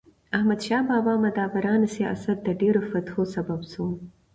[0.33, 3.85] احمدشاه بابا مدبرانه سیاست د ډیرو فتحو سبب سو.